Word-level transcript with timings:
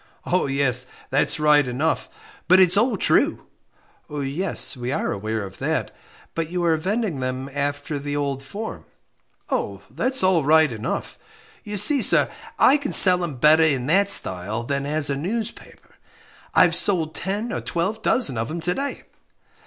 "Oh, 0.25 0.47
yes, 0.47 0.87
that's 1.11 1.39
right 1.39 1.67
enough 1.67 2.09
but 2.47 2.59
it's 2.59 2.75
all 2.75 2.97
true." 2.97 3.45
"Yes; 4.09 4.75
we 4.75 4.91
are 4.91 5.11
aware 5.11 5.43
of 5.43 5.59
that; 5.59 5.95
but 6.33 6.49
you 6.49 6.63
are 6.63 6.75
vending 6.77 7.19
them 7.19 7.47
after 7.53 7.99
the 7.99 8.15
old 8.15 8.41
form." 8.41 8.85
"That's 9.91 10.23
all 10.23 10.43
right 10.43 10.71
enough 10.71 11.19
you 11.63 11.77
see, 11.77 12.01
sir, 12.01 12.31
I 12.57 12.77
can 12.77 12.93
sell 12.93 13.23
'em 13.23 13.35
better 13.35 13.61
in 13.61 13.85
that 13.85 14.09
style 14.09 14.63
than 14.63 14.87
as 14.87 15.11
a 15.11 15.15
newspaper: 15.15 15.93
I've 16.55 16.75
sold 16.75 17.13
ten 17.13 17.53
or 17.53 17.61
twelve 17.61 18.01
dozen 18.01 18.39
of 18.39 18.49
'em 18.49 18.59
to 18.61 18.73
day." 18.73 19.03